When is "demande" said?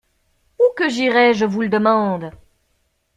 1.69-2.31